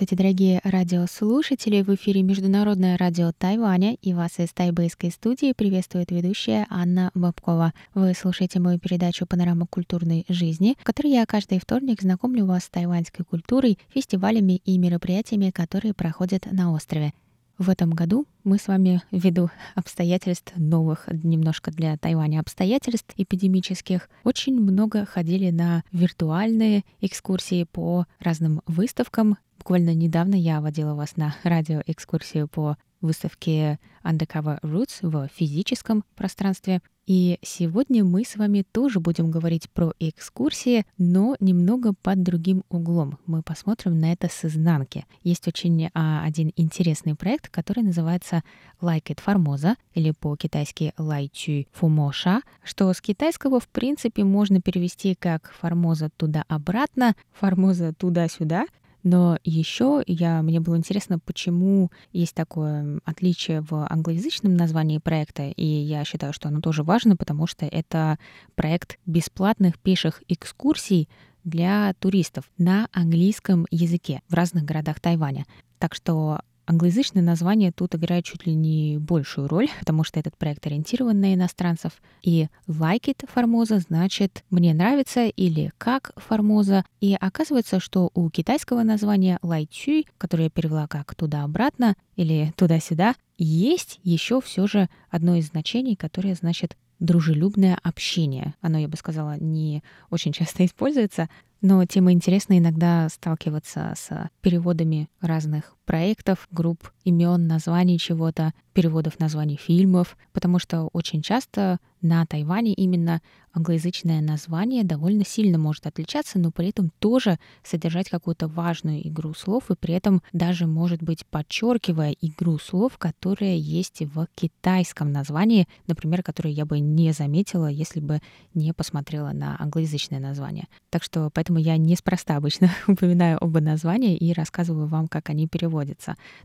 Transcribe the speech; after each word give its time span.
Здравствуйте, 0.00 0.22
дорогие 0.22 0.60
радиослушатели! 0.64 1.82
В 1.82 1.94
эфире 1.94 2.22
Международное 2.22 2.96
радио 2.96 3.32
Тайваня 3.36 3.98
и 4.00 4.14
вас 4.14 4.38
из 4.38 4.48
тайбэйской 4.54 5.10
студии 5.10 5.52
приветствует 5.52 6.10
ведущая 6.10 6.66
Анна 6.70 7.10
Бабкова. 7.12 7.74
Вы 7.92 8.14
слушаете 8.14 8.60
мою 8.60 8.78
передачу 8.78 9.26
«Панорама 9.26 9.66
культурной 9.66 10.24
жизни», 10.26 10.74
в 10.80 10.84
которой 10.84 11.12
я 11.12 11.26
каждый 11.26 11.58
вторник 11.58 12.00
знакомлю 12.00 12.46
вас 12.46 12.64
с 12.64 12.70
тайваньской 12.70 13.26
культурой, 13.26 13.78
фестивалями 13.90 14.62
и 14.64 14.78
мероприятиями, 14.78 15.50
которые 15.50 15.92
проходят 15.92 16.50
на 16.50 16.72
острове. 16.72 17.12
В 17.58 17.68
этом 17.68 17.90
году 17.90 18.26
мы 18.42 18.56
с 18.56 18.68
вами, 18.68 19.02
ввиду 19.10 19.50
обстоятельств 19.74 20.54
новых, 20.56 21.08
немножко 21.12 21.70
для 21.70 21.98
Тайваня 21.98 22.40
обстоятельств 22.40 23.12
эпидемических, 23.18 24.08
очень 24.24 24.58
много 24.58 25.04
ходили 25.04 25.50
на 25.50 25.84
виртуальные 25.92 26.84
экскурсии 27.02 27.64
по 27.64 28.06
разным 28.18 28.62
выставкам. 28.66 29.36
Буквально 29.60 29.94
недавно 29.94 30.36
я 30.36 30.62
водила 30.62 30.94
вас 30.94 31.18
на 31.18 31.36
радиоэкскурсию 31.44 32.48
по 32.48 32.78
выставке 33.02 33.78
Undercover 34.02 34.58
Roots 34.62 35.00
в 35.02 35.28
физическом 35.28 36.02
пространстве. 36.16 36.80
И 37.06 37.38
сегодня 37.42 38.02
мы 38.04 38.24
с 38.24 38.36
вами 38.36 38.64
тоже 38.72 39.00
будем 39.00 39.30
говорить 39.30 39.68
про 39.68 39.92
экскурсии, 39.98 40.86
но 40.96 41.36
немного 41.40 41.92
под 41.92 42.22
другим 42.22 42.62
углом. 42.70 43.18
Мы 43.26 43.42
посмотрим 43.42 43.98
на 43.98 44.12
это 44.12 44.28
с 44.30 44.44
изнанки. 44.46 45.04
Есть 45.22 45.46
очень 45.46 45.90
а, 45.92 46.24
один 46.24 46.52
интересный 46.56 47.14
проект, 47.14 47.48
который 47.48 47.82
называется 47.82 48.42
Like 48.80 49.08
It 49.08 49.18
Formosa, 49.24 49.74
или 49.92 50.12
по-китайски 50.12 50.94
Lai 50.96 51.30
Chu 51.30 51.66
Fumoша, 51.78 52.40
что 52.62 52.90
с 52.92 53.00
китайского 53.02 53.60
в 53.60 53.68
принципе 53.68 54.24
можно 54.24 54.62
перевести 54.62 55.14
как 55.14 55.52
Формоза 55.60 56.10
туда-обратно, 56.16 57.14
Формоза 57.32 57.92
туда-сюда, 57.92 58.66
но 59.02 59.38
еще 59.44 60.02
я, 60.06 60.42
мне 60.42 60.60
было 60.60 60.76
интересно, 60.76 61.18
почему 61.18 61.90
есть 62.12 62.34
такое 62.34 63.00
отличие 63.04 63.62
в 63.62 63.86
англоязычном 63.90 64.54
названии 64.54 64.98
проекта, 64.98 65.48
и 65.48 65.64
я 65.64 66.04
считаю, 66.04 66.32
что 66.32 66.48
оно 66.48 66.60
тоже 66.60 66.82
важно, 66.82 67.16
потому 67.16 67.46
что 67.46 67.66
это 67.66 68.18
проект 68.54 68.98
бесплатных 69.06 69.78
пеших 69.78 70.22
экскурсий 70.28 71.08
для 71.44 71.94
туристов 71.98 72.50
на 72.58 72.88
английском 72.92 73.66
языке 73.70 74.22
в 74.28 74.34
разных 74.34 74.64
городах 74.64 75.00
Тайваня. 75.00 75.46
Так 75.78 75.94
что 75.94 76.40
Англоязычное 76.66 77.22
название 77.22 77.72
тут 77.72 77.94
играет 77.94 78.24
чуть 78.24 78.46
ли 78.46 78.54
не 78.54 78.98
большую 78.98 79.48
роль, 79.48 79.68
потому 79.80 80.04
что 80.04 80.20
этот 80.20 80.36
проект 80.36 80.66
ориентирован 80.66 81.20
на 81.20 81.34
иностранцев. 81.34 81.92
И 82.22 82.48
like 82.68 83.04
it 83.06 83.28
Формоза 83.32 83.78
значит 83.78 84.44
«мне 84.50 84.74
нравится» 84.74 85.26
или 85.26 85.72
«как 85.78 86.12
Формоза». 86.16 86.84
И 87.00 87.16
оказывается, 87.18 87.80
что 87.80 88.10
у 88.14 88.28
китайского 88.30 88.82
названия 88.82 89.38
Лай 89.42 89.66
Чуй, 89.70 90.06
которое 90.18 90.44
я 90.44 90.50
перевела 90.50 90.86
как 90.86 91.14
«туда-обратно» 91.14 91.96
или 92.16 92.52
«туда-сюда», 92.56 93.14
есть 93.38 94.00
еще 94.02 94.40
все 94.40 94.66
же 94.66 94.88
одно 95.08 95.36
из 95.36 95.48
значений, 95.48 95.96
которое 95.96 96.34
значит 96.34 96.76
дружелюбное 97.00 97.78
общение. 97.82 98.54
Оно, 98.60 98.78
я 98.78 98.86
бы 98.86 98.96
сказала, 98.96 99.36
не 99.38 99.82
очень 100.10 100.32
часто 100.32 100.64
используется, 100.64 101.28
но 101.62 101.84
тем 101.84 102.10
интересно 102.10 102.58
иногда 102.58 103.08
сталкиваться 103.08 103.94
с 103.96 104.30
переводами 104.40 105.08
разных 105.20 105.74
проектов, 105.90 106.46
групп, 106.52 106.88
имен, 107.02 107.48
названий 107.48 107.98
чего-то, 107.98 108.52
переводов 108.72 109.18
названий 109.18 109.56
фильмов, 109.56 110.16
потому 110.32 110.60
что 110.60 110.88
очень 110.92 111.20
часто 111.20 111.78
на 112.00 112.24
Тайване 112.24 112.72
именно 112.72 113.20
англоязычное 113.52 114.20
название 114.20 114.84
довольно 114.84 115.24
сильно 115.24 115.58
может 115.58 115.86
отличаться, 115.86 116.38
но 116.38 116.52
при 116.52 116.68
этом 116.68 116.92
тоже 117.00 117.38
содержать 117.64 118.08
какую-то 118.08 118.46
важную 118.46 119.06
игру 119.08 119.34
слов 119.34 119.70
и 119.70 119.74
при 119.74 119.94
этом 119.94 120.22
даже, 120.32 120.66
может 120.66 121.02
быть, 121.02 121.26
подчеркивая 121.26 122.14
игру 122.20 122.58
слов, 122.58 122.96
которая 122.96 123.56
есть 123.56 124.02
в 124.02 124.28
китайском 124.36 125.10
названии, 125.10 125.66
например, 125.88 126.22
которое 126.22 126.54
я 126.54 126.64
бы 126.64 126.78
не 126.78 127.12
заметила, 127.12 127.66
если 127.66 127.98
бы 127.98 128.20
не 128.54 128.72
посмотрела 128.72 129.32
на 129.32 129.60
англоязычное 129.60 130.20
название. 130.20 130.68
Так 130.90 131.02
что 131.02 131.28
поэтому 131.34 131.58
я 131.58 131.76
неспроста 131.76 132.36
обычно 132.36 132.70
упоминаю 132.86 133.38
оба 133.40 133.60
названия 133.60 134.16
и 134.16 134.32
рассказываю 134.32 134.86
вам, 134.86 135.08
как 135.08 135.28
они 135.28 135.48
переводятся. 135.48 135.79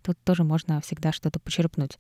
Тут 0.02 0.18
тоже 0.24 0.44
можно 0.44 0.82
всегда 0.82 1.12
что-то 1.12 1.40
почерпнуть. 1.40 1.98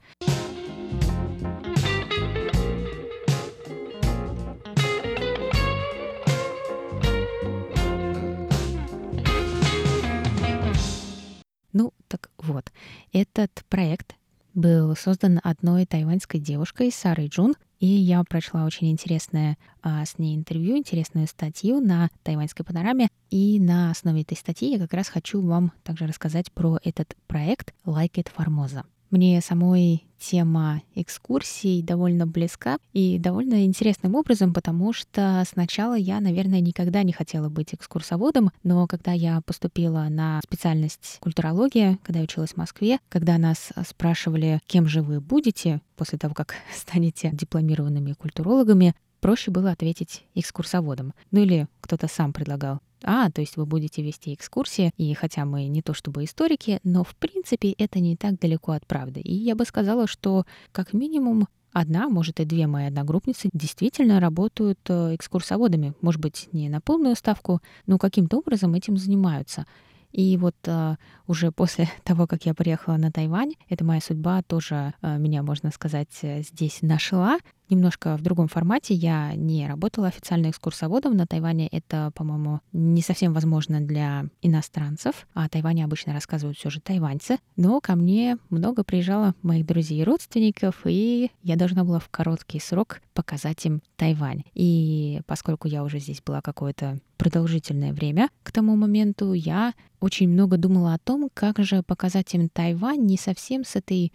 Ну, 11.74 11.94
так 12.08 12.30
вот, 12.38 12.72
этот 13.12 13.52
проект 13.68 14.16
был 14.54 14.96
создан 14.96 15.42
одной 15.44 15.86
тайваньской 15.86 16.40
девушкой 16.40 16.90
Сарой 16.90 17.28
Джун, 17.28 17.56
и 17.80 17.88
я 17.88 18.24
прочла 18.24 18.66
очень 18.66 18.92
интересное 18.92 19.58
а, 19.82 20.06
с 20.06 20.18
ней 20.18 20.36
интервью, 20.36 20.78
интересную 20.78 21.28
статью 21.28 21.80
на 21.80 22.10
тайваньской 22.24 22.66
панораме. 22.66 23.08
И 23.30 23.60
на 23.60 23.92
основе 23.92 24.22
этой 24.22 24.38
статьи 24.38 24.72
я 24.72 24.80
как 24.80 24.94
раз 24.94 25.10
хочу 25.10 25.42
вам 25.42 25.72
также 25.84 26.08
рассказать 26.08 26.52
про 26.52 26.80
этот 26.84 27.16
проект 27.28 27.74
Like 27.86 28.14
It 28.14 28.30
Formosa. 28.36 28.86
Мне 29.16 29.40
самой 29.40 30.04
тема 30.20 30.82
экскурсий 30.94 31.82
довольно 31.82 32.28
близка 32.28 32.78
и 32.92 33.18
довольно 33.18 33.64
интересным 33.64 34.14
образом, 34.16 34.54
потому 34.54 34.92
что 34.92 35.42
сначала 35.50 35.94
я, 35.94 36.20
наверное, 36.20 36.60
никогда 36.60 37.02
не 37.02 37.14
хотела 37.14 37.48
быть 37.48 37.74
экскурсоводом, 37.74 38.52
но 38.64 38.88
когда 38.88 39.14
я 39.14 39.40
поступила 39.46 40.08
на 40.10 40.42
специальность 40.44 41.20
культурология, 41.22 41.98
когда 42.04 42.20
я 42.20 42.26
училась 42.26 42.52
в 42.52 42.58
Москве, 42.58 43.00
когда 43.08 43.38
нас 43.38 43.70
спрашивали, 43.88 44.60
кем 44.68 44.86
же 44.86 45.02
вы 45.02 45.22
будете 45.22 45.80
после 45.96 46.18
того, 46.20 46.34
как 46.34 46.56
станете 46.76 47.30
дипломированными 47.32 48.12
культурологами, 48.12 48.96
проще 49.22 49.50
было 49.50 49.72
ответить 49.72 50.26
экскурсоводом. 50.36 51.14
Ну 51.32 51.42
или 51.42 51.70
кто-то 51.80 52.10
сам 52.10 52.34
предлагал. 52.34 52.82
А, 53.08 53.30
то 53.30 53.42
есть 53.42 53.56
вы 53.56 53.66
будете 53.66 54.02
вести 54.02 54.34
экскурсии, 54.34 54.92
и 54.98 55.14
хотя 55.14 55.46
мы 55.46 55.68
не 55.68 55.82
то 55.82 55.94
чтобы 55.94 56.24
историки, 56.24 56.80
но 56.84 57.04
в 57.04 57.16
принципе 57.16 57.72
это 57.72 58.00
не 58.00 58.18
так 58.18 58.40
далеко 58.40 58.72
от 58.72 58.88
правды. 58.88 59.22
И 59.22 59.34
я 59.34 59.56
бы 59.56 59.64
сказала, 59.66 60.08
что 60.08 60.46
как 60.72 60.92
минимум 60.94 61.48
одна, 61.72 62.10
может 62.10 62.40
и 62.40 62.46
две 62.46 62.68
мои 62.68 62.86
одногруппницы 62.86 63.50
действительно 63.54 64.20
работают 64.20 64.80
э, 64.88 65.14
экскурсоводами. 65.16 65.94
Может 66.02 66.22
быть, 66.22 66.50
не 66.52 66.70
на 66.70 66.82
полную 66.82 67.16
ставку, 67.16 67.62
но 67.86 67.98
каким-то 67.98 68.40
образом 68.40 68.74
этим 68.74 68.98
занимаются. 68.98 69.66
И 70.12 70.38
вот 70.38 70.56
э, 70.66 70.96
уже 71.28 71.52
после 71.52 71.90
того, 72.04 72.26
как 72.26 72.46
я 72.46 72.54
приехала 72.54 72.96
на 72.96 73.12
Тайвань, 73.12 73.54
эта 73.70 73.84
моя 73.84 74.02
судьба 74.02 74.42
тоже 74.42 74.94
э, 75.02 75.18
меня, 75.18 75.44
можно 75.44 75.70
сказать, 75.70 76.18
здесь 76.22 76.82
нашла 76.82 77.38
немножко 77.70 78.18
в 78.18 78.22
другом 78.22 78.48
формате. 78.48 78.94
Я 78.94 79.34
не 79.36 79.68
работала 79.68 80.08
официально 80.08 80.50
экскурсоводом 80.50 81.16
на 81.16 81.26
Тайване. 81.26 81.68
Это, 81.68 82.12
по-моему, 82.16 82.62
не 82.74 83.02
совсем 83.02 83.34
возможно 83.34 83.82
для 83.82 84.26
иностранцев. 84.42 85.28
А 85.34 85.50
Тайване 85.50 85.84
обычно 85.86 86.14
рассказывают 86.14 86.58
все 86.58 86.70
же 86.70 86.82
тайваньцы. 86.82 87.38
Но 87.56 87.80
ко 87.82 87.96
мне 87.96 88.38
много 88.50 88.84
приезжало 88.84 89.36
моих 89.42 89.66
друзей 89.66 90.02
и 90.02 90.04
родственников, 90.04 90.82
и 90.86 91.32
я 91.44 91.56
должна 91.56 91.84
была 91.84 92.00
в 92.00 92.10
короткий 92.10 92.60
срок 92.60 93.02
показать 93.14 93.66
им 93.66 93.82
Тайвань. 93.96 94.44
И 94.54 95.22
поскольку 95.26 95.68
я 95.68 95.84
уже 95.84 96.00
здесь 96.00 96.22
была 96.22 96.42
какое-то 96.42 97.00
продолжительное 97.18 97.94
время 97.94 98.30
к 98.44 98.52
тому 98.52 98.76
моменту, 98.76 99.34
я 99.34 99.74
очень 100.00 100.30
много 100.30 100.58
думала 100.58 100.94
о 100.94 101.00
том, 101.00 101.30
как 101.34 101.60
же 101.60 101.82
показать 101.82 102.34
им 102.36 102.50
Тайвань 102.50 103.06
не 103.06 103.18
совсем 103.18 103.64
с 103.64 103.76
этой 103.76 104.12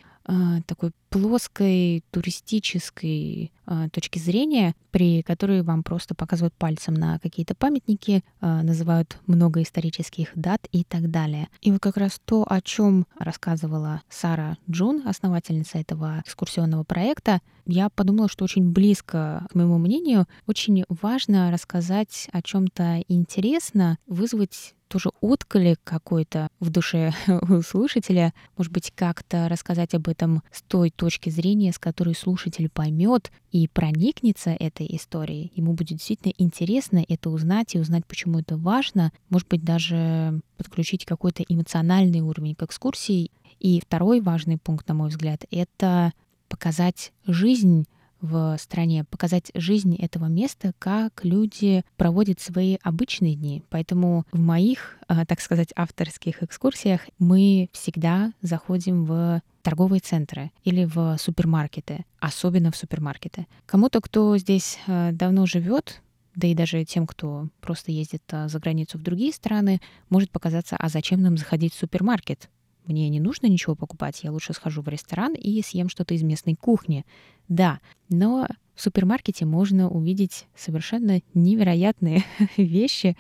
такой 0.67 0.93
плоской 1.11 2.05
туристической 2.13 3.53
э, 3.67 3.89
точки 3.93 4.19
зрения, 4.19 4.75
при 4.93 5.23
которой 5.23 5.63
вам 5.63 5.83
просто 5.83 6.15
показывают 6.15 6.55
пальцем 6.55 6.95
на 6.95 7.19
какие-то 7.19 7.55
памятники, 7.55 8.23
э, 8.41 8.63
называют 8.63 9.19
много 9.27 9.61
исторических 9.63 10.31
дат 10.35 10.67
и 10.71 10.85
так 10.85 11.11
далее. 11.11 11.49
И 11.61 11.73
вот 11.73 11.81
как 11.81 11.97
раз 11.97 12.21
то, 12.25 12.47
о 12.49 12.61
чем 12.61 13.07
рассказывала 13.19 14.03
Сара 14.09 14.57
Джун, 14.71 15.03
основательница 15.07 15.79
этого 15.79 16.23
экскурсионного 16.25 16.85
проекта, 16.85 17.41
я 17.67 17.89
подумала, 17.91 18.29
что 18.29 18.45
очень 18.45 18.71
близко 18.71 19.47
к 19.51 19.55
моему 19.55 19.79
мнению, 19.79 20.27
очень 20.47 20.85
важно 20.89 21.51
рассказать 21.51 22.29
о 22.33 22.41
чем-то 22.41 23.05
интересно, 23.09 23.99
вызвать 24.07 24.75
тоже 24.91 25.11
отклик 25.21 25.81
какой-то 25.85 26.49
в 26.59 26.69
душе 26.71 27.13
у 27.49 27.63
слушателя, 27.63 28.35
может 28.57 28.73
быть, 28.73 28.93
как-то 28.95 29.49
рассказать 29.49 29.95
об 29.95 30.09
этом 30.09 30.43
с 30.53 30.63
той 30.63 30.91
точки 30.91 31.31
зрения, 31.31 31.73
с 31.73 31.79
которой 31.79 32.15
слушатель 32.15 32.69
поймет 32.69 33.31
и 33.53 33.69
проникнется 33.69 34.51
этой 34.51 34.87
историей. 34.97 35.53
Ему 35.55 35.75
будет 35.75 35.99
действительно 35.99 36.33
интересно 36.39 37.05
это 37.09 37.31
узнать 37.31 37.75
и 37.75 37.79
узнать, 37.79 38.05
почему 38.05 38.41
это 38.41 38.57
важно. 38.57 39.13
Может 39.29 39.49
быть, 39.49 39.65
даже 39.65 40.41
подключить 40.57 41.05
какой-то 41.05 41.45
эмоциональный 41.49 42.21
уровень 42.21 42.57
к 42.57 42.65
экскурсии. 42.65 43.31
И 43.61 43.81
второй 43.81 44.21
важный 44.21 44.59
пункт, 44.59 44.89
на 44.89 44.95
мой 44.95 45.09
взгляд, 45.11 45.45
это 45.51 46.13
показать 46.49 47.13
жизнь 47.27 47.87
в 48.21 48.57
стране, 48.59 49.05
показать 49.05 49.51
жизнь 49.55 49.97
этого 49.97 50.27
места, 50.27 50.73
как 50.79 51.25
люди 51.25 51.83
проводят 51.97 52.41
свои 52.41 52.77
обычные 52.83 53.35
дни. 53.35 53.63
Поэтому 53.71 54.25
в 54.33 54.39
моих, 54.39 54.99
а, 55.09 55.25
так 55.27 55.41
сказать, 55.41 55.73
авторских 55.77 56.43
экскурсиях 56.43 57.03
мы 57.19 57.69
всегда 57.73 58.33
заходим 58.43 59.05
в 59.05 59.43
торговые 59.63 60.01
центры 60.01 60.51
или 60.65 60.85
в 60.85 61.17
супермаркеты, 61.19 62.05
особенно 62.19 62.71
в 62.71 62.77
супермаркеты. 62.77 63.47
Кому-то, 63.67 64.01
кто 64.01 64.37
здесь 64.39 64.79
а, 64.87 65.13
давно 65.13 65.47
живет, 65.47 66.03
да 66.35 66.47
и 66.47 66.55
даже 66.55 66.85
тем, 66.85 67.07
кто 67.07 67.49
просто 67.61 67.93
ездит 67.93 68.23
а, 68.33 68.49
за 68.49 68.59
границу 68.59 68.99
в 68.99 69.03
другие 69.03 69.33
страны, 69.33 69.81
может 70.09 70.31
показаться, 70.31 70.77
а 70.77 70.89
зачем 70.89 71.23
нам 71.23 71.37
заходить 71.37 71.75
в 71.75 71.79
супермаркет? 71.79 72.49
Мне 72.91 73.09
не 73.09 73.21
нужно 73.21 73.47
ничего 73.47 73.77
покупать, 73.77 74.25
я 74.25 74.33
лучше 74.33 74.53
схожу 74.53 74.83
в 74.83 74.89
ресторан 74.89 75.35
и 75.35 75.63
съем 75.63 75.89
что-то 75.89 76.13
из 76.13 76.25
местной 76.25 76.57
кухни. 76.57 77.07
Да, 77.49 77.79
но 78.09 78.49
в 78.75 78.83
супермаркете 78.83 79.45
можно 79.47 79.89
увидеть 79.89 80.49
совершенно 80.57 81.21
невероятные 81.33 82.25
вещи 82.57 83.17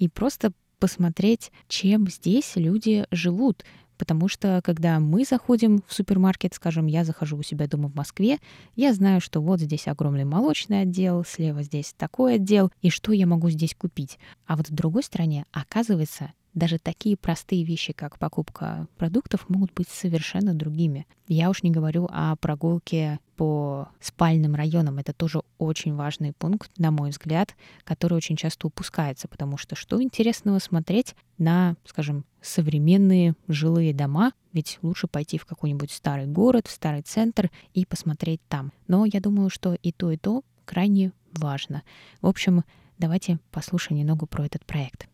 и 0.00 0.08
просто 0.08 0.52
посмотреть, 0.80 1.52
чем 1.68 2.08
здесь 2.08 2.56
люди 2.56 3.06
живут. 3.12 3.64
Потому 3.96 4.26
что 4.26 4.60
когда 4.64 4.98
мы 4.98 5.24
заходим 5.24 5.84
в 5.86 5.94
супермаркет, 5.94 6.54
скажем, 6.54 6.86
я 6.86 7.04
захожу 7.04 7.36
у 7.36 7.44
себя 7.44 7.68
дома 7.68 7.88
в 7.88 7.94
Москве, 7.94 8.38
я 8.74 8.92
знаю, 8.92 9.20
что 9.20 9.40
вот 9.40 9.60
здесь 9.60 9.86
огромный 9.86 10.24
молочный 10.24 10.80
отдел, 10.80 11.24
слева 11.24 11.62
здесь 11.62 11.94
такой 11.96 12.34
отдел, 12.34 12.72
и 12.80 12.90
что 12.90 13.12
я 13.12 13.28
могу 13.28 13.50
здесь 13.50 13.76
купить. 13.76 14.18
А 14.46 14.56
вот 14.56 14.68
в 14.68 14.74
другой 14.74 15.04
стране, 15.04 15.46
оказывается, 15.52 16.32
даже 16.54 16.78
такие 16.78 17.16
простые 17.16 17.64
вещи, 17.64 17.92
как 17.92 18.18
покупка 18.18 18.86
продуктов, 18.96 19.48
могут 19.48 19.72
быть 19.72 19.88
совершенно 19.88 20.54
другими. 20.54 21.06
Я 21.26 21.48
уж 21.48 21.62
не 21.62 21.70
говорю 21.70 22.08
о 22.10 22.36
прогулке 22.36 23.20
по 23.36 23.88
спальным 24.00 24.54
районам. 24.54 24.98
Это 24.98 25.12
тоже 25.12 25.42
очень 25.58 25.94
важный 25.94 26.32
пункт, 26.32 26.70
на 26.78 26.90
мой 26.90 27.10
взгляд, 27.10 27.56
который 27.84 28.14
очень 28.14 28.36
часто 28.36 28.66
упускается, 28.66 29.28
потому 29.28 29.56
что 29.56 29.74
что 29.74 30.02
интересного 30.02 30.58
смотреть 30.58 31.14
на, 31.38 31.76
скажем, 31.86 32.24
современные 32.42 33.34
жилые 33.48 33.94
дома, 33.94 34.32
ведь 34.52 34.78
лучше 34.82 35.06
пойти 35.06 35.38
в 35.38 35.46
какой-нибудь 35.46 35.90
старый 35.90 36.26
город, 36.26 36.66
в 36.66 36.70
старый 36.70 37.02
центр 37.02 37.50
и 37.72 37.86
посмотреть 37.86 38.40
там. 38.48 38.72
Но 38.88 39.06
я 39.06 39.20
думаю, 39.20 39.48
что 39.48 39.74
и 39.74 39.92
то, 39.92 40.10
и 40.10 40.18
то 40.18 40.42
крайне 40.66 41.12
важно. 41.32 41.82
В 42.20 42.26
общем, 42.26 42.62
давайте 42.98 43.38
послушаем 43.50 43.98
немного 43.98 44.26
про 44.26 44.44
этот 44.44 44.66
проект. 44.66 45.08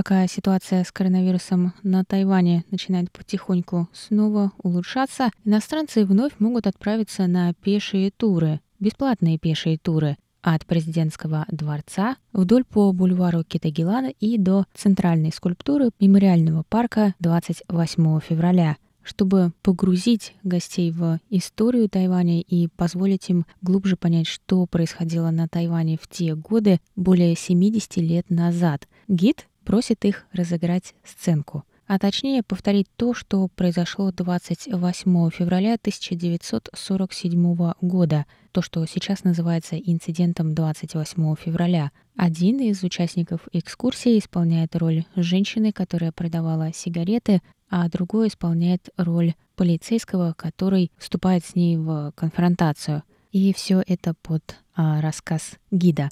Пока 0.00 0.26
ситуация 0.26 0.82
с 0.82 0.90
коронавирусом 0.92 1.74
на 1.82 2.06
Тайване 2.06 2.64
начинает 2.70 3.12
потихоньку 3.12 3.86
снова 3.92 4.50
улучшаться, 4.62 5.28
иностранцы 5.44 6.06
вновь 6.06 6.32
могут 6.38 6.66
отправиться 6.66 7.26
на 7.26 7.52
пешие 7.52 8.10
туры, 8.10 8.62
бесплатные 8.78 9.38
пешие 9.38 9.76
туры 9.76 10.16
от 10.40 10.64
президентского 10.64 11.44
дворца 11.50 12.16
вдоль 12.32 12.64
по 12.64 12.90
бульвару 12.92 13.44
Китагилана 13.44 14.06
и 14.06 14.38
до 14.38 14.64
центральной 14.72 15.34
скульптуры 15.34 15.90
мемориального 16.00 16.64
парка 16.66 17.14
28 17.18 18.20
февраля– 18.20 18.78
чтобы 19.02 19.52
погрузить 19.62 20.34
гостей 20.44 20.92
в 20.92 21.20
историю 21.30 21.88
Тайваня 21.88 22.42
и 22.42 22.68
позволить 22.68 23.28
им 23.30 23.46
глубже 23.62 23.96
понять, 23.96 24.26
что 24.26 24.66
происходило 24.66 25.30
на 25.30 25.48
Тайване 25.48 25.98
в 26.00 26.06
те 26.06 26.34
годы 26.34 26.80
более 26.96 27.34
70 27.34 27.96
лет 27.96 28.28
назад. 28.28 28.86
Гид 29.08 29.48
просит 29.70 30.04
их 30.04 30.24
разыграть 30.32 30.94
сценку, 31.04 31.62
а 31.86 32.00
точнее 32.00 32.42
повторить 32.42 32.88
то, 32.96 33.14
что 33.14 33.46
произошло 33.46 34.10
28 34.10 35.30
февраля 35.30 35.74
1947 35.74 37.72
года, 37.80 38.26
то, 38.50 38.62
что 38.62 38.84
сейчас 38.86 39.22
называется 39.22 39.76
инцидентом 39.78 40.56
28 40.56 41.36
февраля. 41.36 41.92
Один 42.16 42.58
из 42.58 42.82
участников 42.82 43.42
экскурсии 43.52 44.18
исполняет 44.18 44.74
роль 44.74 45.04
женщины, 45.14 45.70
которая 45.70 46.10
продавала 46.10 46.72
сигареты, 46.72 47.40
а 47.68 47.88
другой 47.88 48.26
исполняет 48.26 48.88
роль 48.96 49.34
полицейского, 49.54 50.34
который 50.36 50.90
вступает 50.98 51.44
с 51.44 51.54
ней 51.54 51.76
в 51.76 52.12
конфронтацию. 52.16 53.04
И 53.30 53.54
все 53.54 53.84
это 53.86 54.14
под 54.20 54.42
а, 54.74 55.00
рассказ 55.00 55.52
гида. 55.70 56.08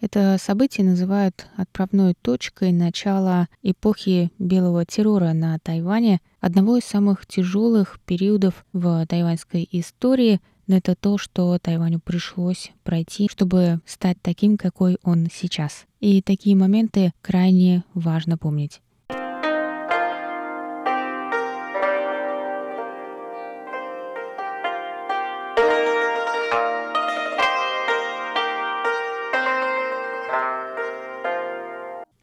Это 0.00 0.36
событие 0.38 0.86
называют 0.86 1.46
отправной 1.56 2.14
точкой 2.22 2.72
начала 2.72 3.48
эпохи 3.62 4.30
белого 4.38 4.84
террора 4.86 5.32
на 5.32 5.58
Тайване, 5.58 6.20
одного 6.40 6.76
из 6.76 6.84
самых 6.84 7.26
тяжелых 7.26 7.98
периодов 8.06 8.64
в 8.72 9.04
тайваньской 9.06 9.68
истории. 9.72 10.40
Но 10.68 10.76
это 10.76 10.94
то, 10.94 11.18
что 11.18 11.58
Тайваню 11.58 11.98
пришлось 11.98 12.70
пройти, 12.84 13.28
чтобы 13.30 13.80
стать 13.86 14.18
таким, 14.22 14.56
какой 14.56 14.98
он 15.02 15.28
сейчас. 15.32 15.86
И 15.98 16.22
такие 16.22 16.54
моменты 16.54 17.12
крайне 17.22 17.82
важно 17.94 18.38
помнить. 18.38 18.80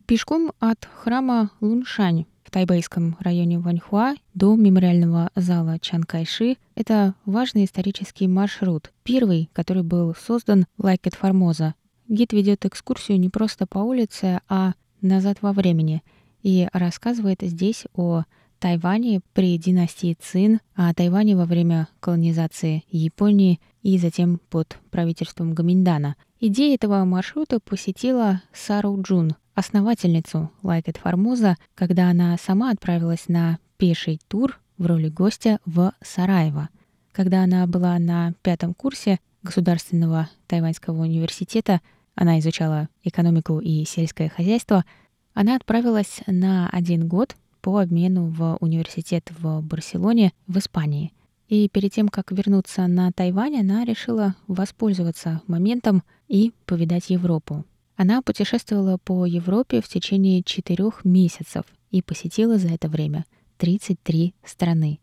Пешком 0.07 0.51
от 0.59 0.87
храма 1.01 1.49
Луншань 1.61 2.25
в 2.43 2.51
тайбэйском 2.51 3.17
районе 3.21 3.57
Ваньхуа 3.57 4.13
до 4.35 4.55
мемориального 4.55 5.31
зала 5.35 5.79
Чан 5.79 6.03
Кайши— 6.03 6.57
это 6.75 7.15
важный 7.25 7.65
исторический 7.65 8.27
маршрут, 8.27 8.93
первый, 9.01 9.49
который 9.51 9.81
был 9.81 10.13
создан 10.13 10.67
Like 10.77 11.02
It 11.02 11.15
Formosa. 11.15 11.73
Гид 12.07 12.33
ведет 12.33 12.65
экскурсию 12.65 13.19
не 13.19 13.29
просто 13.29 13.65
по 13.65 13.79
улице, 13.79 14.41
а 14.47 14.73
назад 15.01 15.39
во 15.41 15.53
времени 15.53 16.03
и 16.43 16.67
рассказывает 16.71 17.39
здесь 17.41 17.85
о 17.95 18.25
Тайване 18.59 19.21
при 19.33 19.57
династии 19.57 20.15
Цин, 20.21 20.59
о 20.75 20.93
Тайване 20.93 21.35
во 21.35 21.45
время 21.45 21.87
колонизации 21.99 22.83
Японии 22.89 23.59
и 23.81 23.97
затем 23.97 24.39
под 24.51 24.77
правительством 24.91 25.55
Гоминьдана. 25.55 26.15
Идея 26.39 26.75
этого 26.75 27.03
маршрута 27.05 27.59
посетила 27.59 28.43
Сару 28.53 29.01
Джун, 29.01 29.35
основательницу 29.55 30.51
Like 30.61 30.85
It 30.85 30.97
Formosa, 30.97 31.55
когда 31.73 32.09
она 32.09 32.37
сама 32.37 32.71
отправилась 32.71 33.27
на 33.27 33.57
пеший 33.77 34.19
тур 34.27 34.59
в 34.77 34.85
роли 34.85 35.09
гостя 35.09 35.59
в 35.65 35.93
Сараево. 36.01 36.69
Когда 37.11 37.43
она 37.43 37.65
была 37.65 37.97
на 37.97 38.33
пятом 38.41 38.73
курсе 38.73 39.19
Государственного 39.41 40.29
тайваньского 40.47 41.01
университета, 41.01 41.81
она 42.15 42.39
изучала 42.39 42.89
экономику 43.03 43.59
и 43.59 43.85
сельское 43.85 44.29
хозяйство, 44.29 44.85
она 45.33 45.55
отправилась 45.55 46.21
на 46.27 46.69
один 46.69 47.07
год 47.07 47.35
по 47.61 47.79
обмену 47.79 48.27
в 48.27 48.57
университет 48.59 49.31
в 49.37 49.61
Барселоне 49.61 50.33
в 50.47 50.57
Испании. 50.57 51.13
И 51.47 51.69
перед 51.69 51.93
тем, 51.93 52.09
как 52.09 52.31
вернуться 52.31 52.87
на 52.87 53.11
Тайвань, 53.11 53.59
она 53.59 53.85
решила 53.85 54.35
воспользоваться 54.47 55.41
моментом 55.47 56.03
и 56.27 56.53
повидать 56.65 57.09
Европу. 57.09 57.65
Она 57.95 58.21
путешествовала 58.21 58.97
по 58.97 59.25
Европе 59.25 59.81
в 59.81 59.87
течение 59.87 60.43
четырех 60.43 61.05
месяцев 61.05 61.65
и 61.91 62.01
посетила 62.01 62.57
за 62.57 62.69
это 62.69 62.89
время 62.89 63.25
33 63.57 64.33
страны. 64.43 64.99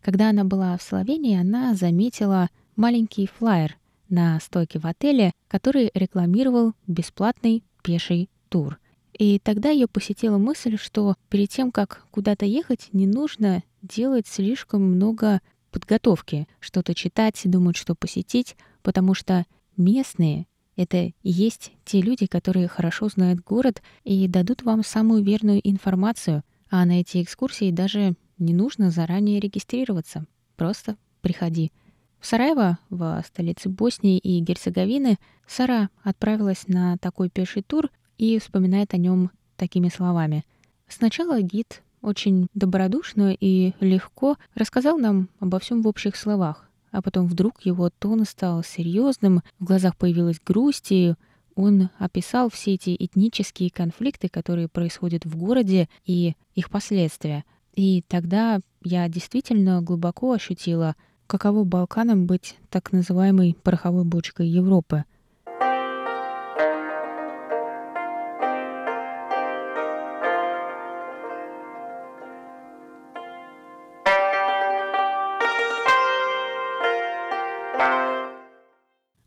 Когда 0.00 0.30
она 0.30 0.44
была 0.44 0.76
в 0.76 0.82
Словении, 0.82 1.38
она 1.38 1.74
заметила 1.74 2.48
маленький 2.74 3.28
флаер 3.28 3.76
на 4.08 4.40
стойке 4.40 4.80
в 4.80 4.86
отеле, 4.86 5.32
который 5.46 5.90
рекламировал 5.94 6.74
бесплатный 6.86 7.62
пеший 7.82 8.28
тур. 8.48 8.78
И 9.16 9.38
тогда 9.38 9.70
ее 9.70 9.86
посетила 9.86 10.38
мысль, 10.38 10.76
что 10.76 11.14
перед 11.28 11.50
тем, 11.50 11.70
как 11.70 12.06
куда-то 12.10 12.44
ехать, 12.44 12.88
не 12.92 13.06
нужно 13.06 13.62
делать 13.82 14.26
слишком 14.26 14.82
много 14.82 15.40
подготовки, 15.70 16.48
что-то 16.58 16.94
читать, 16.94 17.40
думать, 17.44 17.76
что 17.76 17.94
посетить, 17.94 18.56
потому 18.82 19.14
что 19.14 19.44
местные 19.76 20.46
это 20.76 21.12
есть 21.22 21.72
те 21.84 22.00
люди, 22.00 22.26
которые 22.26 22.68
хорошо 22.68 23.08
знают 23.08 23.40
город 23.40 23.82
и 24.04 24.26
дадут 24.28 24.62
вам 24.62 24.82
самую 24.84 25.22
верную 25.22 25.60
информацию, 25.68 26.42
а 26.70 26.84
на 26.84 27.00
эти 27.00 27.22
экскурсии 27.22 27.70
даже 27.70 28.14
не 28.38 28.54
нужно 28.54 28.90
заранее 28.90 29.40
регистрироваться. 29.40 30.24
Просто 30.56 30.96
приходи. 31.20 31.72
В 32.18 32.26
Сараево, 32.26 32.78
в 32.88 33.22
столице 33.26 33.68
Боснии 33.68 34.18
и 34.18 34.40
Герцеговины, 34.40 35.18
Сара 35.46 35.90
отправилась 36.02 36.68
на 36.68 36.96
такой 36.98 37.28
пеший 37.28 37.62
тур 37.62 37.90
и 38.16 38.38
вспоминает 38.38 38.94
о 38.94 38.96
нем 38.96 39.30
такими 39.56 39.88
словами. 39.88 40.44
Сначала 40.88 41.40
гид 41.42 41.82
очень 42.00 42.48
добродушно 42.54 43.36
и 43.38 43.72
легко 43.80 44.36
рассказал 44.54 44.98
нам 44.98 45.28
обо 45.40 45.58
всем 45.58 45.82
в 45.82 45.88
общих 45.88 46.16
словах, 46.16 46.68
а 46.92 47.02
потом 47.02 47.26
вдруг 47.26 47.62
его 47.64 47.90
тон 47.90 48.24
стал 48.24 48.62
серьезным, 48.62 49.42
в 49.58 49.64
глазах 49.64 49.96
появилась 49.96 50.40
грусть, 50.44 50.92
и 50.92 51.14
он 51.54 51.90
описал 51.98 52.50
все 52.50 52.74
эти 52.74 52.94
этнические 52.98 53.70
конфликты, 53.70 54.28
которые 54.28 54.68
происходят 54.68 55.24
в 55.24 55.36
городе 55.36 55.88
и 56.04 56.34
их 56.54 56.70
последствия. 56.70 57.44
И 57.74 58.02
тогда 58.06 58.60
я 58.84 59.08
действительно 59.08 59.82
глубоко 59.82 60.32
ощутила, 60.32 60.94
каково 61.26 61.64
Балканам 61.64 62.26
быть 62.26 62.56
так 62.68 62.92
называемой 62.92 63.56
пороховой 63.62 64.04
бочкой 64.04 64.48
Европы. 64.48 65.04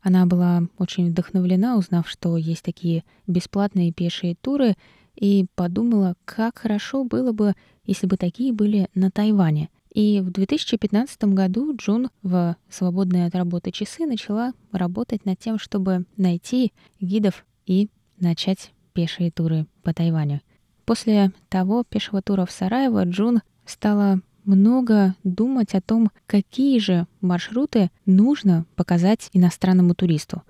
Она 0.06 0.24
была 0.24 0.62
очень 0.78 1.10
вдохновлена, 1.10 1.76
узнав, 1.76 2.08
что 2.08 2.36
есть 2.36 2.62
такие 2.62 3.02
бесплатные 3.26 3.90
пешие 3.92 4.36
туры, 4.36 4.76
и 5.16 5.46
подумала, 5.56 6.14
как 6.24 6.58
хорошо 6.58 7.02
было 7.02 7.32
бы, 7.32 7.54
если 7.86 8.06
бы 8.06 8.16
такие 8.16 8.52
были 8.52 8.88
на 8.94 9.10
Тайване. 9.10 9.68
И 9.92 10.20
в 10.20 10.30
2015 10.30 11.24
году 11.24 11.74
Джун 11.76 12.10
в 12.22 12.54
свободные 12.70 13.26
от 13.26 13.34
работы 13.34 13.72
часы 13.72 14.06
начала 14.06 14.52
работать 14.70 15.24
над 15.24 15.40
тем, 15.40 15.58
чтобы 15.58 16.04
найти 16.16 16.72
гидов 17.00 17.44
и 17.66 17.88
начать 18.20 18.70
пешие 18.92 19.32
туры 19.32 19.66
по 19.82 19.92
Тайваню. 19.92 20.40
После 20.84 21.32
того 21.48 21.82
пешего 21.82 22.22
тура 22.22 22.46
в 22.46 22.52
Сараево 22.52 23.04
Джун 23.06 23.40
стала 23.64 24.20
много 24.46 25.14
думать 25.24 25.74
о 25.74 25.80
том, 25.80 26.10
какие 26.26 26.78
же 26.78 27.06
маршруты 27.20 27.90
нужно 28.06 28.64
показать 28.76 29.28
иностранному 29.32 29.94
туристу, 29.94 30.42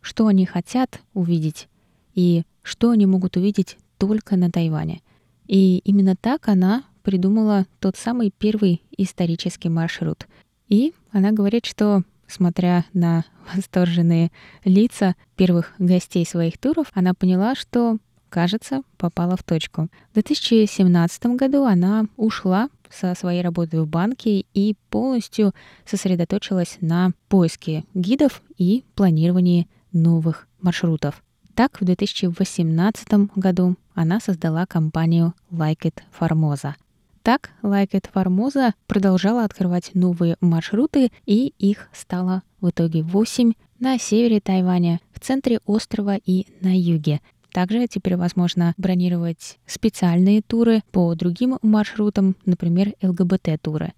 что 0.00 0.26
они 0.26 0.46
хотят 0.46 1.00
увидеть 1.12 1.68
и 2.14 2.44
что 2.62 2.90
они 2.90 3.06
могут 3.06 3.36
увидеть 3.36 3.76
только 3.98 4.36
на 4.36 4.50
Тайване. 4.50 5.02
И 5.46 5.78
именно 5.78 6.16
так 6.16 6.48
она 6.48 6.84
придумала 7.02 7.66
тот 7.80 7.96
самый 7.96 8.32
первый 8.36 8.82
исторический 8.96 9.68
маршрут. 9.68 10.26
И 10.68 10.94
она 11.10 11.32
говорит, 11.32 11.66
что 11.66 12.04
смотря 12.28 12.84
на 12.92 13.24
восторженные 13.54 14.30
лица 14.64 15.16
первых 15.36 15.74
гостей 15.78 16.24
своих 16.24 16.58
туров, 16.58 16.90
она 16.94 17.14
поняла, 17.14 17.54
что, 17.54 17.98
кажется, 18.30 18.82
попала 18.96 19.36
в 19.36 19.42
точку. 19.42 19.88
В 20.10 20.14
2017 20.14 21.26
году 21.36 21.64
она 21.64 22.06
ушла 22.16 22.70
со 22.88 23.14
своей 23.14 23.42
работой 23.42 23.80
в 23.80 23.86
банке 23.86 24.46
и 24.54 24.76
полностью 24.88 25.52
сосредоточилась 25.84 26.78
на 26.80 27.12
поиске 27.28 27.84
гидов 27.94 28.42
и 28.56 28.84
планировании 28.94 29.68
новых 29.92 30.48
маршрутов. 30.60 31.22
Так, 31.54 31.80
в 31.80 31.84
2018 31.84 33.36
году 33.36 33.76
она 33.94 34.20
создала 34.20 34.66
компанию 34.66 35.34
Like 35.50 35.82
It 35.82 36.02
Formosa. 36.18 36.74
Так, 37.22 37.50
Like 37.62 37.90
It 37.90 38.06
Formosa 38.12 38.72
продолжала 38.86 39.44
открывать 39.44 39.90
новые 39.94 40.36
маршруты, 40.40 41.12
и 41.26 41.52
их 41.58 41.90
стало 41.92 42.42
в 42.60 42.70
итоге 42.70 43.02
8 43.02 43.52
на 43.78 43.98
севере 43.98 44.40
Тайваня, 44.40 45.00
в 45.12 45.20
центре 45.20 45.60
острова 45.66 46.16
и 46.16 46.46
на 46.60 46.74
юге. 46.78 47.20
Также 47.52 47.86
теперь 47.88 48.16
возможно 48.16 48.74
бронировать 48.76 49.58
специальные 49.66 50.42
туры 50.42 50.82
по 50.92 51.14
другим 51.14 51.58
маршрутам, 51.62 52.36
например, 52.44 52.94
ЛГБТ-туры. 53.02 53.92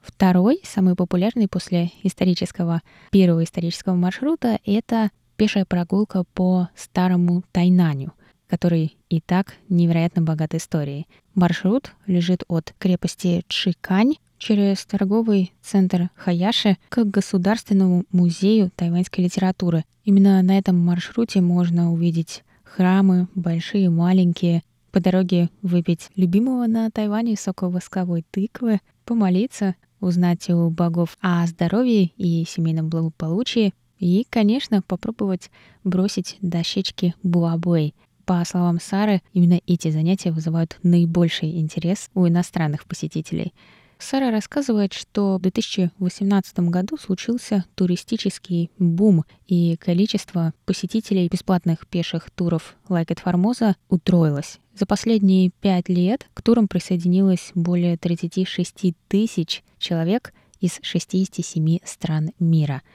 Второй, 0.00 0.60
самый 0.64 0.94
популярный 0.94 1.46
после 1.46 1.90
исторического, 2.02 2.80
первого 3.10 3.44
исторического 3.44 3.94
маршрута, 3.94 4.58
это 4.64 5.10
пешая 5.36 5.64
прогулка 5.64 6.24
по 6.34 6.68
старому 6.74 7.42
Тайнаню, 7.52 8.12
который 8.48 8.96
и 9.08 9.20
так 9.20 9.54
невероятно 9.68 10.22
богат 10.22 10.54
историей. 10.54 11.06
Маршрут 11.34 11.92
лежит 12.06 12.44
от 12.48 12.74
крепости 12.78 13.44
Чикань 13.48 14.14
через 14.38 14.84
торговый 14.84 15.52
центр 15.62 16.10
Хаяши 16.14 16.76
к 16.88 17.04
Государственному 17.04 18.04
музею 18.10 18.70
тайваньской 18.74 19.24
литературы. 19.24 19.84
Именно 20.04 20.42
на 20.42 20.58
этом 20.58 20.78
маршруте 20.78 21.40
можно 21.40 21.92
увидеть 21.92 22.42
храмы, 22.64 23.28
большие, 23.34 23.90
маленькие, 23.90 24.62
по 24.92 25.00
дороге 25.00 25.50
выпить 25.60 26.08
любимого 26.16 26.66
на 26.66 26.90
Тайване 26.90 27.36
сока 27.36 27.68
восковой 27.68 28.24
тыквы, 28.30 28.80
помолиться, 29.04 29.74
узнать 30.00 30.48
у 30.48 30.70
богов 30.70 31.18
о 31.20 31.46
здоровье 31.46 32.12
и 32.16 32.44
семейном 32.46 32.88
благополучии, 32.88 33.74
и, 33.98 34.26
конечно, 34.28 34.82
попробовать 34.82 35.50
бросить 35.84 36.36
дощечки 36.40 37.14
буабой. 37.22 37.94
По 38.24 38.44
словам 38.44 38.80
Сары, 38.80 39.22
именно 39.32 39.60
эти 39.66 39.90
занятия 39.90 40.32
вызывают 40.32 40.78
наибольший 40.82 41.60
интерес 41.60 42.10
у 42.14 42.26
иностранных 42.26 42.84
посетителей. 42.86 43.54
Сара 43.98 44.30
рассказывает, 44.30 44.92
что 44.92 45.38
в 45.38 45.42
2018 45.42 46.58
году 46.58 46.98
случился 46.98 47.64
туристический 47.76 48.70
бум, 48.78 49.24
и 49.46 49.76
количество 49.76 50.52
посетителей 50.66 51.28
бесплатных 51.28 51.86
пеших 51.86 52.30
туров 52.30 52.76
Like 52.88 53.06
It 53.06 53.20
Formosa 53.24 53.74
утроилось. 53.88 54.58
За 54.78 54.84
последние 54.84 55.50
пять 55.60 55.88
лет 55.88 56.26
к 56.34 56.42
турам 56.42 56.68
присоединилось 56.68 57.52
более 57.54 57.96
36 57.96 58.94
тысяч 59.08 59.62
человек 59.78 60.34
из 60.60 60.78
67 60.82 61.78
стран 61.84 62.32
мира— 62.38 62.82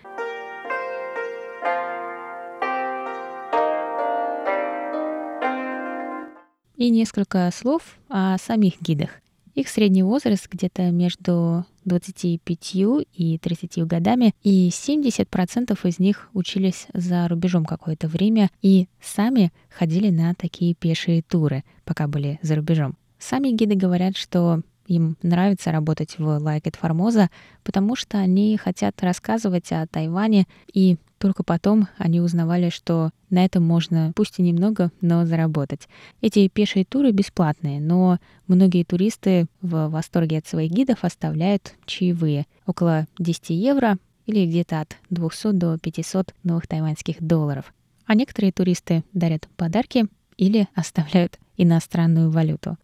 И 6.81 6.89
несколько 6.89 7.47
слов 7.53 7.83
о 8.09 8.39
самих 8.39 8.81
гидах. 8.81 9.11
Их 9.53 9.67
средний 9.67 10.01
возраст 10.01 10.50
где-то 10.50 10.89
между 10.89 11.63
25 11.85 12.75
и 13.13 13.38
30 13.39 13.85
годами, 13.85 14.33
и 14.41 14.69
70% 14.69 15.77
из 15.88 16.00
них 16.00 16.29
учились 16.33 16.88
за 16.91 17.27
рубежом 17.27 17.65
какое-то 17.65 18.07
время 18.07 18.50
и 18.63 18.88
сами 19.00 19.53
ходили 19.69 20.09
на 20.09 20.33
такие 20.33 20.73
пешие 20.73 21.21
туры, 21.21 21.63
пока 21.85 22.07
были 22.07 22.39
за 22.41 22.55
рубежом. 22.55 22.97
Сами 23.19 23.50
гиды 23.50 23.75
говорят, 23.75 24.17
что 24.17 24.63
им 24.88 25.17
нравится 25.21 25.71
работать 25.71 26.17
в 26.17 26.23
Like 26.23 26.63
It 26.63 26.79
Formosa, 26.81 27.29
потому 27.63 27.95
что 27.95 28.17
они 28.17 28.57
хотят 28.57 29.00
рассказывать 29.03 29.71
о 29.71 29.85
Тайване, 29.85 30.47
и 30.73 30.97
только 31.22 31.44
потом 31.44 31.88
они 31.98 32.20
узнавали, 32.20 32.70
что 32.70 33.12
на 33.30 33.46
этом 33.46 33.63
можно, 33.63 34.12
пусть 34.16 34.40
и 34.40 34.42
немного, 34.42 34.92
но 35.01 35.24
заработать. 35.28 35.88
Эти 36.20 36.48
пешие 36.48 36.84
туры 36.84 37.12
бесплатные, 37.12 37.80
но 37.80 38.18
многие 38.48 38.84
туристы 38.84 39.46
в 39.62 39.88
восторге 39.90 40.40
от 40.40 40.48
своих 40.48 40.72
гидов 40.72 41.04
оставляют 41.04 41.75
чаевые. 41.86 42.48
Около 42.66 43.06
10 43.20 43.51
евро 43.51 43.98
или 44.25 44.48
где-то 44.48 44.82
от 44.82 44.98
200 45.12 45.51
до 45.51 45.78
500 45.78 46.34
новых 46.44 46.68
тайваньских 46.68 47.22
долларов. 47.22 47.72
А 48.08 48.16
некоторые 48.16 48.51
туристы 48.51 49.04
дарят 49.13 49.48
подарки 49.58 50.08
или 50.38 50.68
оставляют 50.74 51.38
иностранную 51.56 52.32
валюту. 52.32 52.80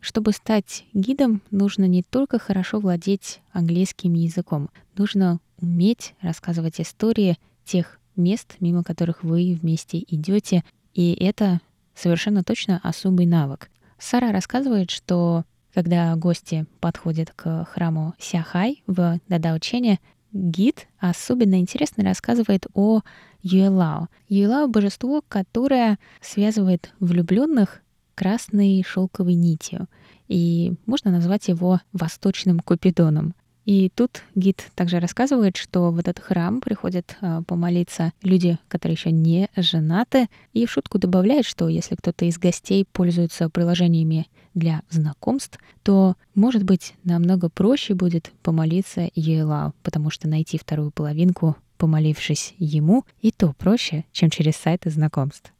Чтобы 0.00 0.32
стать 0.32 0.84
гидом, 0.92 1.40
нужно 1.52 1.84
не 1.84 2.02
только 2.02 2.40
хорошо 2.40 2.80
владеть 2.80 3.40
английским 3.52 4.14
языком, 4.14 4.70
нужно 4.96 5.38
уметь 5.60 6.14
рассказывать 6.20 6.80
истории 6.80 7.38
тех 7.66 8.00
мест, 8.16 8.56
мимо 8.60 8.82
которых 8.82 9.22
вы 9.22 9.58
вместе 9.60 10.02
идете, 10.08 10.64
и 10.94 11.12
это 11.12 11.60
совершенно 11.94 12.42
точно 12.42 12.80
особый 12.82 13.26
навык. 13.26 13.70
Сара 13.98 14.32
рассказывает, 14.32 14.90
что 14.90 15.44
когда 15.74 16.14
гости 16.16 16.66
подходят 16.80 17.32
к 17.36 17.66
храму 17.66 18.14
Сяхай 18.18 18.82
в 18.86 19.20
Дадаучене, 19.28 20.00
гид 20.32 20.88
особенно 20.98 21.60
интересно 21.60 22.04
рассказывает 22.04 22.66
о 22.72 23.02
Юэлао. 23.42 24.08
Юэлао— 24.28 24.66
божество, 24.68 25.22
которое 25.28 25.98
связывает 26.20 26.92
влюбленных 26.98 27.82
красной 28.14 28.82
шелковой 28.82 29.34
нитью, 29.34 29.86
и 30.28 30.74
можно 30.86 31.10
назвать 31.10 31.48
его 31.48 31.80
восточным 31.92 32.60
купидоном. 32.60 33.34
И 33.66 33.90
тут 33.94 34.22
гид 34.36 34.70
также 34.76 35.00
рассказывает, 35.00 35.56
что 35.56 35.90
в 35.90 35.98
этот 35.98 36.20
храм 36.20 36.60
приходят 36.60 37.16
э, 37.20 37.42
помолиться 37.46 38.12
люди, 38.22 38.58
которые 38.68 38.94
еще 38.94 39.10
не 39.10 39.48
женаты, 39.56 40.28
и 40.52 40.64
в 40.66 40.70
шутку 40.70 40.98
добавляет, 40.98 41.44
что 41.44 41.68
если 41.68 41.96
кто-то 41.96 42.24
из 42.24 42.38
гостей 42.38 42.86
пользуется 42.90 43.50
приложениями 43.50 44.28
для 44.54 44.82
знакомств, 44.88 45.58
то, 45.82 46.14
может 46.36 46.62
быть, 46.62 46.94
намного 47.02 47.48
проще 47.50 47.94
будет 47.94 48.32
помолиться 48.42 49.10
Елау, 49.16 49.74
потому 49.82 50.10
что 50.10 50.28
найти 50.28 50.58
вторую 50.58 50.92
половинку 50.92 51.56
помолившись 51.76 52.54
ему, 52.58 53.04
и 53.20 53.30
то 53.32 53.52
проще, 53.52 54.04
чем 54.12 54.30
через 54.30 54.56
сайты 54.56 54.90
знакомств. 54.90 55.52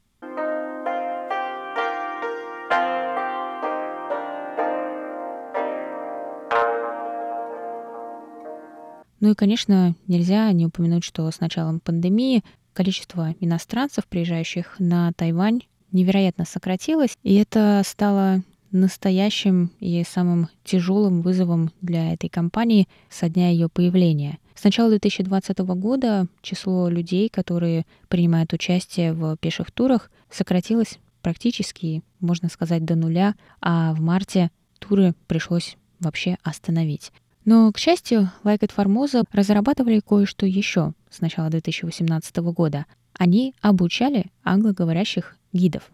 Ну 9.20 9.30
и, 9.30 9.34
конечно, 9.34 9.94
нельзя 10.06 10.50
не 10.52 10.66
упомянуть, 10.66 11.04
что 11.04 11.30
с 11.30 11.40
началом 11.40 11.80
пандемии 11.80 12.44
количество 12.72 13.34
иностранцев, 13.40 14.06
приезжающих 14.06 14.76
на 14.78 15.12
Тайвань, 15.12 15.62
невероятно 15.92 16.44
сократилось, 16.44 17.16
и 17.22 17.34
это 17.36 17.82
стало 17.84 18.42
настоящим 18.70 19.70
и 19.80 20.04
самым 20.06 20.48
тяжелым 20.64 21.22
вызовом 21.22 21.70
для 21.80 22.12
этой 22.12 22.28
компании 22.28 22.88
со 23.08 23.28
дня 23.28 23.50
ее 23.50 23.68
появления. 23.68 24.38
С 24.54 24.64
начала 24.64 24.90
2020 24.90 25.58
года 25.58 26.26
число 26.42 26.88
людей, 26.88 27.28
которые 27.28 27.86
принимают 28.08 28.52
участие 28.52 29.12
в 29.12 29.36
пеших 29.36 29.70
турах, 29.70 30.10
сократилось 30.30 30.98
практически, 31.22 32.02
можно 32.20 32.48
сказать, 32.48 32.84
до 32.84 32.94
нуля, 32.94 33.34
а 33.60 33.92
в 33.94 34.00
марте 34.00 34.50
туры 34.78 35.14
пришлось 35.26 35.76
вообще 36.00 36.36
остановить. 36.42 37.12
Но, 37.46 37.70
к 37.70 37.78
счастью, 37.78 38.32
Like 38.42 38.58
It 38.58 38.72
Formosa 38.76 39.24
разрабатывали 39.30 40.00
кое-что 40.00 40.46
еще 40.46 40.94
с 41.08 41.20
начала 41.20 41.48
2018 41.48 42.36
года. 42.38 42.86
Они 43.16 43.54
обучали 43.60 44.26
англоговорящих 44.42 45.36
гидов. 45.52 45.88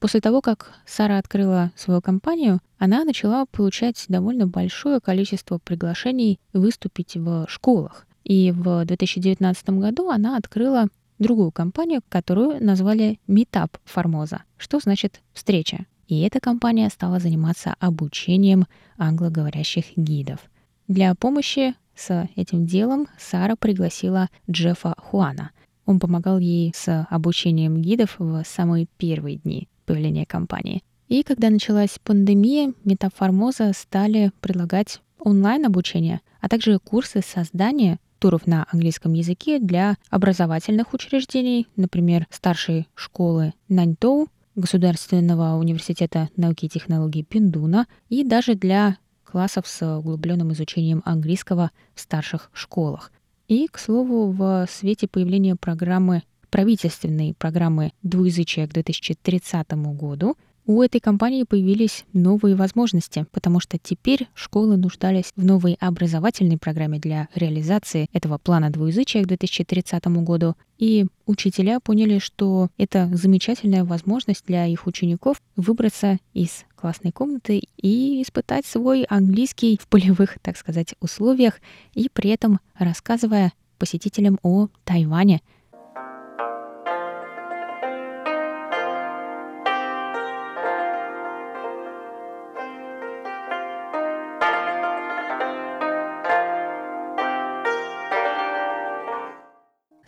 После 0.00 0.20
того, 0.20 0.40
как 0.40 0.72
Сара 0.84 1.18
открыла 1.18 1.70
свою 1.76 2.02
компанию, 2.02 2.60
она 2.78 3.04
начала 3.04 3.46
получать 3.46 4.04
довольно 4.08 4.48
большое 4.48 5.00
количество 5.00 5.58
приглашений 5.58 6.40
выступить 6.52 7.14
в 7.14 7.46
школах. 7.48 8.04
И 8.24 8.50
в 8.50 8.84
2019 8.84 9.70
году 9.70 10.10
она 10.10 10.36
открыла 10.36 10.88
другую 11.20 11.52
компанию, 11.52 12.02
которую 12.08 12.62
назвали 12.62 13.20
Meetup 13.28 13.70
Formosa, 13.86 14.40
что 14.56 14.80
значит 14.80 15.22
«встреча». 15.32 15.86
И 16.08 16.20
эта 16.22 16.40
компания 16.40 16.88
стала 16.90 17.20
заниматься 17.20 17.76
обучением 17.78 18.66
англоговорящих 18.98 19.96
гидов— 19.96 20.40
для 20.88 21.14
помощи 21.14 21.74
с 21.94 22.28
этим 22.36 22.66
делом 22.66 23.08
Сара 23.18 23.56
пригласила 23.56 24.28
Джеффа 24.50 24.94
Хуана. 24.98 25.50
Он 25.86 25.98
помогал 25.98 26.38
ей 26.38 26.72
с 26.74 27.06
обучением 27.10 27.80
гидов 27.80 28.16
в 28.18 28.42
самые 28.44 28.86
первые 28.96 29.36
дни 29.36 29.68
появления 29.84 30.26
компании. 30.26 30.82
И 31.08 31.22
когда 31.22 31.50
началась 31.50 31.98
пандемия, 32.02 32.72
Метаформоза 32.84 33.72
стали 33.72 34.32
предлагать 34.40 35.00
онлайн-обучение, 35.20 36.20
а 36.40 36.48
также 36.48 36.78
курсы 36.78 37.22
создания 37.22 37.98
туров 38.18 38.46
на 38.46 38.66
английском 38.72 39.12
языке 39.12 39.60
для 39.60 39.96
образовательных 40.10 40.92
учреждений, 40.94 41.68
например, 41.76 42.26
старшей 42.30 42.88
школы 42.94 43.52
Наньтоу, 43.68 44.28
Государственного 44.56 45.58
университета 45.58 46.30
науки 46.36 46.64
и 46.64 46.68
технологий 46.68 47.22
Пиндуна 47.22 47.86
и 48.08 48.24
даже 48.24 48.54
для 48.54 48.96
классов 49.36 49.66
с 49.66 49.98
углубленным 49.98 50.54
изучением 50.54 51.02
английского 51.04 51.70
в 51.94 52.00
старших 52.00 52.50
школах. 52.54 53.12
И, 53.48 53.68
к 53.70 53.78
слову, 53.78 54.30
в 54.30 54.66
свете 54.70 55.08
появления 55.08 55.56
программы 55.56 56.22
правительственной 56.48 57.34
программы 57.34 57.92
двуязычия 58.02 58.66
к 58.66 58.72
2030 58.72 59.72
году 59.94 60.38
у 60.64 60.82
этой 60.82 61.00
компании 61.00 61.42
появились 61.42 62.06
новые 62.14 62.56
возможности, 62.56 63.26
потому 63.30 63.60
что 63.60 63.76
теперь 63.78 64.26
школы 64.34 64.78
нуждались 64.78 65.32
в 65.36 65.44
новой 65.44 65.76
образовательной 65.80 66.56
программе 66.56 66.98
для 66.98 67.28
реализации 67.34 68.08
этого 68.14 68.38
плана 68.38 68.70
двуязычия 68.70 69.22
к 69.22 69.28
2030 69.28 70.06
году, 70.24 70.54
и 70.78 71.06
учителя 71.26 71.78
поняли, 71.80 72.20
что 72.20 72.70
это 72.78 73.10
замечательная 73.12 73.84
возможность 73.84 74.46
для 74.46 74.64
их 74.64 74.86
учеников 74.86 75.42
выбраться 75.56 76.18
из 76.32 76.64
классной 76.76 77.10
комнаты 77.10 77.62
и 77.76 78.22
испытать 78.22 78.66
свой 78.66 79.04
английский 79.04 79.78
в 79.80 79.88
полевых, 79.88 80.38
так 80.42 80.56
сказать, 80.56 80.94
условиях, 81.00 81.60
и 81.94 82.08
при 82.08 82.30
этом 82.30 82.60
рассказывая 82.78 83.52
посетителям 83.78 84.38
о 84.42 84.68
Тайване– 84.84 85.40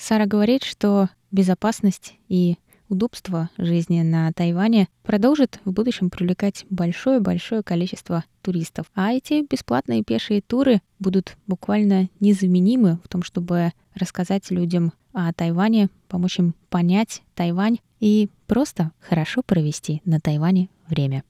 Сара 0.08 0.24
говорит, 0.24 0.64
что 0.64 1.10
безопасность 1.30 2.14
и 2.28 2.56
удобство 2.88 3.50
жизни 3.58 4.02
на 4.02 4.32
Тайване 4.32 4.88
продолжит 5.02 5.60
в 5.64 5.72
будущем 5.72 6.10
привлекать 6.10 6.64
большое-большое 6.70 7.62
количество 7.62 8.24
туристов. 8.42 8.86
А 8.94 9.12
эти 9.12 9.46
бесплатные 9.48 10.02
пешие 10.02 10.40
туры 10.40 10.80
будут 10.98 11.36
буквально 11.46 12.08
незаменимы 12.20 12.98
в 13.04 13.08
том, 13.08 13.22
чтобы 13.22 13.72
рассказать 13.94 14.50
людям 14.50 14.92
о 15.12 15.32
Тайване, 15.32 15.88
помочь 16.08 16.38
им 16.38 16.54
понять 16.70 17.22
Тайвань 17.34 17.78
и 18.00 18.28
просто 18.46 18.92
хорошо 19.00 19.42
провести 19.42 20.02
на 20.04 20.20
Тайване 20.20 20.68
время. 20.88 21.24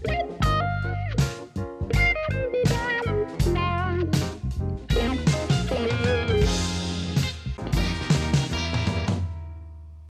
thank 0.03 0.31
you 0.31 0.40